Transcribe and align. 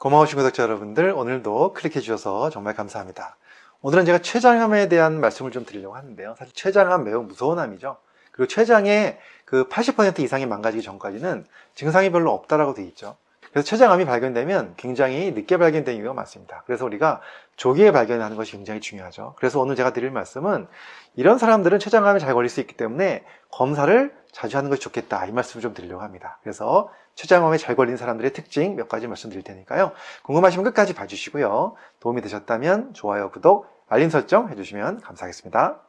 고마우신 0.00 0.38
구독자 0.38 0.62
여러분들 0.62 1.10
오늘도 1.10 1.74
클릭해 1.74 2.00
주셔서 2.00 2.48
정말 2.48 2.74
감사합니다. 2.74 3.36
오늘은 3.82 4.06
제가 4.06 4.20
췌장암에 4.20 4.88
대한 4.88 5.20
말씀을 5.20 5.50
좀 5.50 5.66
드리려고 5.66 5.94
하는데요. 5.94 6.36
사실 6.38 6.54
췌장암 6.54 7.04
매우 7.04 7.22
무서운 7.22 7.58
암이죠. 7.58 7.98
그리고 8.32 8.48
췌장의 8.48 9.18
그 9.44 9.68
80% 9.68 10.20
이상이 10.20 10.46
망가지기 10.46 10.82
전까지는 10.82 11.44
증상이 11.74 12.10
별로 12.10 12.32
없다라고 12.32 12.72
되어 12.72 12.86
있죠. 12.86 13.18
그래서 13.50 13.66
췌장암이 13.66 14.06
발견되면 14.06 14.72
굉장히 14.78 15.32
늦게 15.32 15.58
발견되는 15.58 16.00
이유가 16.00 16.14
많습니다. 16.14 16.62
그래서 16.64 16.86
우리가 16.86 17.20
조기에 17.56 17.92
발견하는 17.92 18.38
것이 18.38 18.52
굉장히 18.52 18.80
중요하죠. 18.80 19.34
그래서 19.36 19.60
오늘 19.60 19.76
제가 19.76 19.92
드릴 19.92 20.10
말씀은 20.10 20.66
이런 21.14 21.36
사람들은 21.36 21.78
췌장암에 21.78 22.20
잘 22.20 22.32
걸릴 22.32 22.48
수 22.48 22.60
있기 22.60 22.74
때문에 22.74 23.22
검사를 23.50 24.18
자주 24.32 24.56
하는 24.56 24.70
것이 24.70 24.80
좋겠다. 24.80 25.26
이 25.26 25.32
말씀을 25.32 25.62
좀 25.62 25.74
드리려고 25.74 26.02
합니다. 26.02 26.38
그래서 26.42 26.90
췌장암에 27.14 27.58
잘 27.58 27.76
걸린 27.76 27.96
사람들의 27.96 28.32
특징 28.32 28.76
몇 28.76 28.88
가지 28.88 29.06
말씀드릴 29.06 29.42
테니까요. 29.42 29.92
궁금하시면 30.22 30.64
끝까지 30.64 30.94
봐주시고요. 30.94 31.74
도움이 32.00 32.22
되셨다면 32.22 32.94
좋아요, 32.94 33.30
구독, 33.30 33.66
알림 33.88 34.10
설정 34.10 34.48
해주시면 34.48 35.00
감사하겠습니다. 35.00 35.80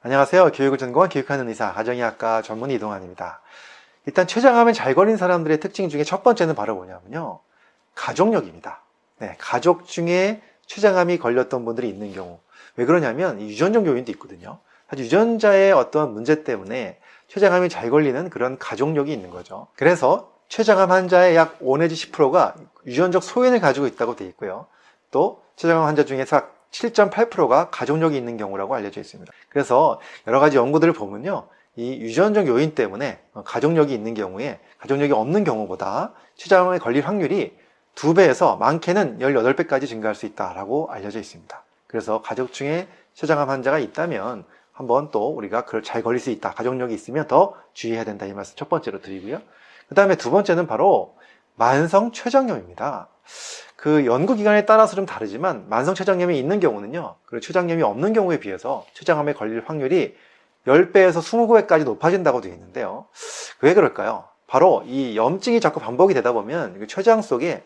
안녕하세요. 0.00 0.52
교육을 0.52 0.78
전공한 0.78 1.10
교육하는 1.10 1.48
의사, 1.48 1.72
가정의학과 1.72 2.42
전문 2.42 2.70
이동환입니다. 2.70 3.42
일단 4.06 4.26
췌장암에 4.26 4.72
잘 4.72 4.94
걸린 4.94 5.16
사람들의 5.16 5.60
특징 5.60 5.88
중에 5.88 6.04
첫 6.04 6.22
번째는 6.22 6.54
바로 6.54 6.76
뭐냐면요. 6.76 7.40
가족력입니다. 7.94 8.80
네, 9.18 9.34
가족 9.38 9.84
중에 9.86 10.40
췌장암이 10.66 11.18
걸렸던 11.18 11.64
분들이 11.64 11.88
있는 11.88 12.12
경우. 12.12 12.38
왜 12.78 12.84
그러냐면 12.84 13.40
유전적 13.40 13.86
요인도 13.86 14.12
있거든요. 14.12 14.60
사실 14.88 15.04
유전자의 15.04 15.72
어떤 15.72 16.14
문제 16.14 16.44
때문에 16.44 17.00
췌장암이 17.26 17.68
잘 17.68 17.90
걸리는 17.90 18.30
그런 18.30 18.56
가족력이 18.56 19.12
있는 19.12 19.30
거죠. 19.30 19.66
그래서 19.74 20.32
췌장암 20.46 20.92
환자의 20.92 21.34
약 21.34 21.56
5 21.60 21.76
내지 21.78 21.94
10%가 21.96 22.54
유전적 22.86 23.22
소인을 23.22 23.60
가지고 23.60 23.88
있다고 23.88 24.14
되어 24.14 24.28
있고요. 24.28 24.66
또 25.10 25.42
췌장암 25.56 25.86
환자 25.86 26.04
중에서 26.04 26.42
7.8%가 26.70 27.68
가족력이 27.70 28.16
있는 28.16 28.36
경우라고 28.36 28.76
알려져 28.76 29.00
있습니다. 29.00 29.30
그래서 29.48 30.00
여러 30.28 30.38
가지 30.38 30.56
연구들을 30.56 30.92
보면요. 30.92 31.48
이 31.74 31.96
유전적 32.00 32.46
요인 32.46 32.76
때문에 32.76 33.18
가족력이 33.44 33.92
있는 33.92 34.14
경우에 34.14 34.60
가족력이 34.78 35.12
없는 35.12 35.42
경우보다 35.42 36.12
췌장암에 36.36 36.78
걸릴 36.78 37.06
확률이 37.06 37.56
2배에서 37.96 38.56
많게는 38.58 39.18
18배까지 39.18 39.88
증가할 39.88 40.14
수 40.14 40.26
있다라고 40.26 40.90
알려져 40.92 41.18
있습니다. 41.18 41.64
그래서 41.88 42.22
가족 42.22 42.52
중에 42.52 42.86
췌장암 43.14 43.48
환자가 43.48 43.80
있다면 43.80 44.44
한번 44.72 45.10
또 45.10 45.34
우리가 45.34 45.64
그걸 45.64 45.82
잘 45.82 46.04
걸릴 46.04 46.20
수 46.20 46.30
있다. 46.30 46.52
가족력이 46.52 46.94
있으면 46.94 47.26
더 47.26 47.56
주의해야 47.72 48.04
된다. 48.04 48.26
이 48.26 48.32
말씀 48.32 48.54
첫 48.56 48.68
번째로 48.68 49.00
드리고요. 49.00 49.40
그 49.88 49.94
다음에 49.96 50.14
두 50.14 50.30
번째는 50.30 50.68
바로 50.68 51.16
만성 51.56 52.12
췌장염입니다. 52.12 53.08
그 53.74 54.06
연구 54.06 54.36
기간에 54.36 54.66
따라서 54.66 54.94
좀 54.94 55.06
다르지만 55.06 55.68
만성 55.68 55.94
췌장염이 55.94 56.38
있는 56.38 56.60
경우는요. 56.60 57.16
그리고 57.26 57.40
췌장염이 57.40 57.82
없는 57.82 58.12
경우에 58.12 58.38
비해서 58.38 58.84
췌장암에 58.94 59.32
걸릴 59.32 59.64
확률이 59.66 60.16
10배에서 60.66 61.20
20배까지 61.20 61.84
높아진다고 61.84 62.40
되어 62.40 62.52
있는데요. 62.52 63.06
왜 63.60 63.74
그럴까요? 63.74 64.28
바로 64.46 64.82
이 64.86 65.16
염증이 65.16 65.60
자꾸 65.60 65.80
반복이 65.80 66.14
되다 66.14 66.32
보면 66.32 66.86
췌장 66.86 67.22
속에 67.22 67.64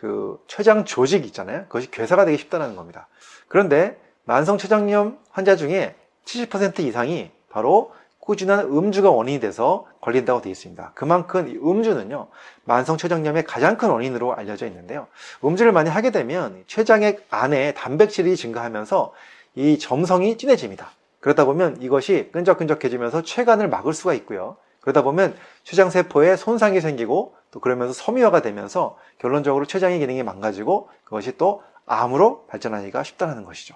그 0.00 0.42
췌장 0.46 0.86
조직이 0.86 1.26
있잖아요. 1.26 1.64
그것이 1.64 1.90
괴사가 1.90 2.24
되기 2.24 2.38
쉽다는 2.38 2.74
겁니다. 2.74 3.06
그런데 3.48 4.00
만성 4.24 4.56
췌장염 4.56 5.18
환자 5.30 5.56
중에 5.56 5.94
70% 6.24 6.80
이상이 6.80 7.30
바로 7.50 7.92
꾸준한 8.20 8.60
음주가 8.60 9.10
원인이 9.10 9.40
돼서 9.40 9.86
걸린다고 10.00 10.40
되어 10.40 10.52
있습니다. 10.52 10.92
그만큼 10.94 11.48
이 11.48 11.56
음주는요, 11.56 12.28
만성 12.64 12.96
췌장염의 12.96 13.44
가장 13.44 13.76
큰 13.76 13.90
원인으로 13.90 14.34
알려져 14.34 14.66
있는데요. 14.66 15.06
음주를 15.44 15.72
많이 15.72 15.90
하게 15.90 16.10
되면 16.10 16.64
췌장의 16.66 17.18
안에 17.28 17.74
단백질이 17.74 18.36
증가하면서 18.36 19.12
이 19.56 19.78
점성이 19.78 20.38
진해집니다. 20.38 20.92
그러다 21.20 21.44
보면 21.44 21.82
이것이 21.82 22.30
끈적끈적해지면서 22.32 23.22
췌간을 23.22 23.68
막을 23.68 23.92
수가 23.92 24.14
있고요. 24.14 24.56
그러다 24.80 25.02
보면 25.02 25.36
췌장 25.62 25.90
세포에 25.90 26.36
손상이 26.36 26.80
생기고 26.80 27.34
또 27.50 27.60
그러면서 27.60 27.92
섬유화가 27.92 28.42
되면서 28.42 28.96
결론적으로 29.18 29.66
췌장의 29.66 29.98
기능이 29.98 30.22
망가지고 30.22 30.88
그것이 31.04 31.36
또 31.36 31.62
암으로 31.86 32.46
발전하기가 32.46 33.02
쉽다는 33.02 33.44
것이죠. 33.44 33.74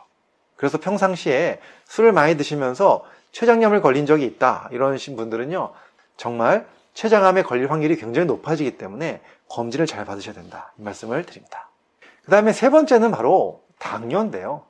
그래서 0.57 0.79
평상시에 0.79 1.61
술을 1.87 2.13
많이 2.13 2.37
드시면서 2.37 3.05
췌장염을 3.33 3.83
걸린 3.83 4.07
적이 4.07 4.25
있다 4.27 4.69
이러신 4.71 5.17
분들은요 5.17 5.73
정말 6.17 6.67
췌장암에 6.95 7.43
걸릴 7.43 7.71
확률이 7.71 7.97
굉장히 7.97 8.27
높아지기 8.27 8.79
때문에 8.79 9.21
검진을 9.49 9.87
잘 9.87 10.05
받으셔야 10.05 10.35
된다 10.35 10.73
이 10.79 10.83
말씀을 10.83 11.25
드립니다. 11.25 11.71
그 12.25 12.31
다음에 12.31 12.53
세 12.53 12.71
번째는 12.71 13.11
바로 13.11 13.63
당뇨인데요. 13.79 14.65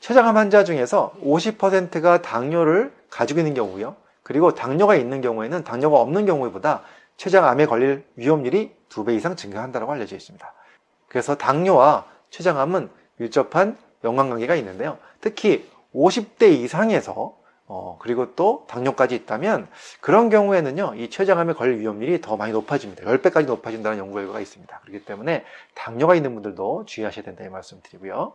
췌장암 0.00 0.36
환자 0.36 0.64
중에서 0.64 1.14
50%가 1.22 2.22
당뇨를 2.22 2.92
가지고 3.10 3.40
있는 3.40 3.54
경우고요. 3.54 3.96
그리고 4.26 4.56
당뇨가 4.56 4.96
있는 4.96 5.20
경우에는 5.20 5.62
당뇨가 5.62 6.00
없는 6.00 6.26
경우보다 6.26 6.82
췌장암에 7.16 7.66
걸릴 7.66 8.04
위험률이 8.16 8.74
2배 8.88 9.14
이상 9.14 9.36
증가한다고 9.36 9.92
알려져 9.92 10.16
있습니다. 10.16 10.52
그래서 11.06 11.36
당뇨와 11.36 12.06
췌장암은 12.30 12.90
밀접한 13.18 13.78
연관관계가 14.02 14.56
있는데요. 14.56 14.98
특히 15.20 15.70
50대 15.94 16.50
이상에서 16.50 17.36
어, 17.68 17.98
그리고 18.00 18.34
또 18.34 18.66
당뇨까지 18.68 19.14
있다면 19.14 19.68
그런 20.00 20.28
경우에는요, 20.28 20.94
이 20.96 21.08
췌장암에 21.08 21.52
걸릴 21.52 21.78
위험률이 21.78 22.20
더 22.20 22.36
많이 22.36 22.52
높아집니다. 22.52 23.04
10배까지 23.04 23.46
높아진다는 23.46 23.98
연구 23.98 24.14
결과가 24.14 24.40
있습니다. 24.40 24.80
그렇기 24.80 25.04
때문에 25.04 25.44
당뇨가 25.76 26.16
있는 26.16 26.34
분들도 26.34 26.86
주의하셔야 26.86 27.24
된다 27.24 27.44
이 27.44 27.48
말씀 27.48 27.80
드리고요. 27.80 28.32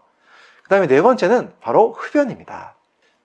그 0.64 0.70
다음에 0.70 0.88
네 0.88 1.02
번째는 1.02 1.52
바로 1.60 1.92
흡연입니다. 1.92 2.76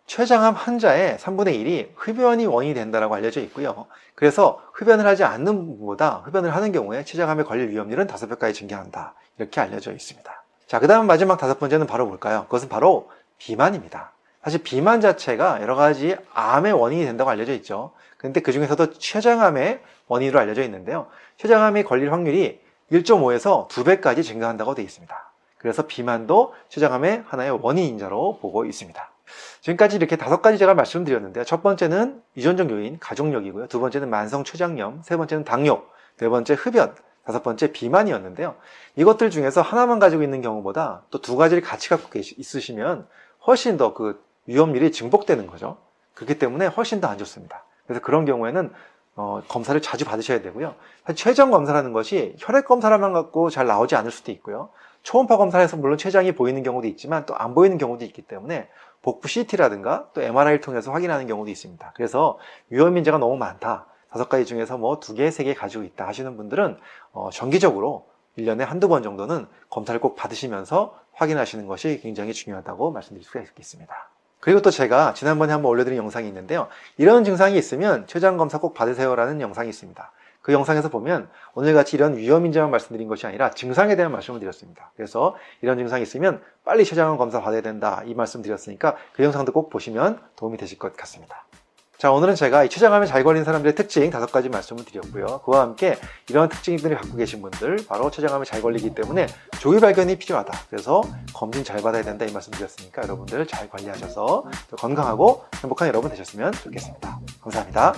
췌장암 0.07 0.55
환자의 0.55 1.19
3분의 1.19 1.65
1이 1.65 1.89
흡연이 1.97 2.47
원인이 2.47 2.75
된다고 2.75 3.15
알려져 3.15 3.41
있고요. 3.43 3.87
그래서 4.15 4.63
흡연을 4.73 5.07
하지 5.07 5.25
않는 5.25 5.67
분보다 5.79 6.23
흡연을 6.25 6.55
하는 6.55 6.73
경우에 6.73 7.05
췌장암에 7.05 7.43
걸릴 7.43 7.71
위험률은 7.71 8.07
5배까지 8.07 8.55
증가한다. 8.55 9.15
이렇게 9.39 9.61
알려져 9.61 9.93
있습니다. 9.93 10.43
자, 10.67 10.79
그 10.79 10.87
다음 10.87 11.07
마지막 11.07 11.39
다섯 11.39 11.59
번째는 11.59 11.87
바로 11.87 12.07
뭘까요? 12.07 12.45
그것은 12.45 12.69
바로 12.69 13.11
비만입니다. 13.39 14.13
사실 14.43 14.63
비만 14.63 15.01
자체가 15.01 15.61
여러 15.61 15.75
가지 15.75 16.17
암의 16.33 16.73
원인이 16.73 17.05
된다고 17.05 17.31
알려져 17.31 17.53
있죠. 17.55 17.93
근데 18.17 18.41
그 18.41 18.53
중에서도 18.53 18.93
췌장암의 18.93 19.81
원인으로 20.07 20.39
알려져 20.39 20.63
있는데요. 20.63 21.09
췌장암이 21.39 21.83
걸릴 21.83 22.13
확률이 22.13 22.61
1.5에서 22.93 23.69
2배까지 23.69 24.23
증가한다고 24.23 24.77
되어 24.77 24.85
있습니다. 24.85 25.31
그래서 25.59 25.87
비만도 25.89 26.55
췌장암의 26.69 27.25
하나의 27.27 27.59
원인 27.61 27.85
인자로 27.85 28.39
보고 28.41 28.65
있습니다. 28.65 29.11
지금까지 29.61 29.97
이렇게 29.97 30.17
다섯 30.17 30.43
가지 30.43 30.59
제가 30.59 30.75
말씀드렸는데요. 30.75 31.45
첫 31.45 31.63
번째는 31.63 32.23
유전적 32.37 32.71
요인, 32.71 32.99
가족력이고요. 32.99 33.67
두 33.69 33.81
번째는 33.81 34.09
만성 34.11 34.45
췌장염, 34.45 35.03
세 35.03 35.17
번째는 35.17 35.45
당뇨, 35.45 35.83
네 36.19 36.29
번째 36.29 36.55
흡연, 36.55 36.95
다섯 37.25 37.43
번째 37.43 37.73
비만이었는데요. 37.73 38.55
이것들 38.95 39.31
중에서 39.31 39.61
하나만 39.63 39.99
가지고 39.99 40.23
있는 40.23 40.43
경우보다 40.43 41.03
또 41.11 41.19
두 41.21 41.37
가지를 41.37 41.63
같이 41.63 41.89
갖고 41.89 42.09
계시, 42.09 42.35
있으시면 42.39 43.07
훨씬 43.47 43.77
더 43.77 43.95
그 43.95 44.25
위험률이 44.47 44.93
증폭되는 44.93 45.47
거죠. 45.49 45.79
그렇기 46.15 46.39
때문에 46.39 46.67
훨씬 46.67 47.01
더 47.01 47.09
안 47.09 47.19
좋습니다. 47.19 47.65
그래서 47.87 48.01
그런 48.01 48.25
경우에는 48.25 48.73
어, 49.17 49.43
검사를 49.49 49.81
자주 49.81 50.05
받으셔야 50.05 50.43
되고요. 50.43 50.75
사실 51.05 51.17
췌장 51.17 51.51
검사라는 51.51 51.93
것이 51.93 52.37
혈액 52.39 52.67
검사만 52.67 53.13
갖고 53.13 53.51
잘 53.51 53.67
나오지 53.67 53.97
않을 53.97 54.11
수도 54.11 54.31
있고요. 54.31 54.69
초음파 55.03 55.37
검사에서 55.37 55.77
물론 55.77 55.97
췌장이 55.99 56.33
보이는 56.33 56.63
경우도 56.63 56.87
있지만 56.89 57.25
또 57.27 57.35
안 57.35 57.55
보이는 57.55 57.79
경우도 57.79 58.05
있기 58.05 58.23
때문에 58.23 58.69
복부 59.07 59.29
CT라든가 59.29 60.09
또 60.15 60.21
MRI를 60.21 60.61
통해서 60.61 60.91
확인하는 60.91 61.29
경우도 61.29 61.49
있습니다. 61.49 61.93
그래서 61.95 62.39
위험 62.71 62.99
인자가 62.99 63.19
너무 63.19 63.37
많다. 63.37 63.87
다섯 64.11 64.29
가지 64.29 64.45
중에서 64.45 64.79
뭐 64.79 64.99
두 64.99 65.15
개, 65.15 65.31
세 65.31 65.45
개 65.45 65.55
가지고 65.55 65.85
있다 65.85 66.09
하시는 66.09 66.37
분들은 66.37 66.77
어, 67.13 67.31
정기적으로 67.33 68.09
1년에 68.37 68.65
한두 68.65 68.89
번 68.89 69.05
정도는 69.05 69.47
검사를 69.71 69.99
꼭 70.01 70.17
받으시면서 70.17 70.99
확인하시는 71.13 71.67
것이 71.69 72.01
굉장히 72.03 72.33
중요하다고 72.33 72.91
말씀드릴 72.91 73.25
수가 73.25 73.41
있겠습니다. 73.43 74.11
그리고 74.41 74.61
또 74.61 74.71
제가 74.73 75.15
지난번에 75.15 75.53
한번 75.53 75.71
올려드린 75.71 75.97
영상이 75.99 76.27
있는데요. 76.27 76.67
이런 76.99 77.23
증상이 77.23 77.57
있으면 77.57 78.09
췌장 78.09 78.37
검사 78.37 78.59
꼭 78.59 78.75
받으세요라는 78.75 79.41
영상이 79.41 79.69
있습니다. 79.69 80.11
그 80.47 80.53
영상에서 80.53 80.91
보면 80.91 81.29
오늘같이 81.55 81.97
이런 81.97 82.17
위험인자만 82.17 82.71
말씀드린 82.71 83.09
것이 83.09 83.27
아니라 83.27 83.51
증상에 83.51 83.97
대한 83.97 84.13
말씀을 84.13 84.39
드렸습니다. 84.39 84.93
그래서 84.95 85.35
이런 85.61 85.77
증상이 85.77 86.05
있으면 86.05 86.41
빨리 86.65 86.85
췌장암 86.85 87.19
검사 87.19 87.41
받아야 87.41 87.63
된다 87.63 88.05
이 88.07 88.15
말씀 88.15 88.43
드렸으니까 88.43 88.95
그 89.13 89.25
영상도 89.25 89.51
꼭 89.51 89.71
보시면 89.71 90.21
도움이 90.37 90.57
되실 90.57 90.79
것 90.79 90.97
같습니다. 90.97 91.47
자 91.99 92.13
오늘은 92.13 92.37
제가 92.37 92.63
이 92.63 92.69
췌장암에 92.69 93.07
잘 93.07 93.25
걸린 93.25 93.43
사람들의 93.43 93.75
특징 93.75 94.09
다섯 94.11 94.31
가지 94.31 94.49
말씀을 94.49 94.85
드렸고요. 94.85 95.41
그와 95.45 95.63
함께 95.63 95.99
이런 96.31 96.49
특징들을 96.49 96.97
갖고 96.97 97.17
계신 97.17 97.43
분들 97.43 97.79
바로 97.89 98.09
췌장암에 98.13 98.45
잘 98.45 98.63
걸리기 98.63 98.95
때문에 98.95 99.27
조기 99.59 99.81
발견이 99.81 100.17
필요하다. 100.17 100.57
그래서 100.71 101.03
검진 101.35 101.65
잘 101.65 101.83
받아야 101.83 102.05
된다 102.05 102.25
이 102.25 102.31
말씀 102.31 102.53
드렸으니까 102.53 103.03
여러분들 103.03 103.49
잘 103.49 103.69
관리하셔서 103.69 104.45
건강하고 104.79 105.45
행복한 105.61 105.89
여러분 105.89 106.09
되셨으면 106.09 106.53
좋겠습니다. 106.53 107.19
감사합니다. 107.41 107.97